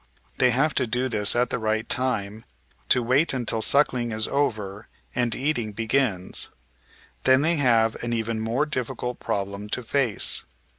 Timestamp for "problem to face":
9.19-10.43